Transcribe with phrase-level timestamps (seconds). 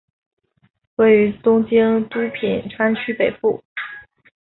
[0.95, 3.63] 位于东京都品川区北部。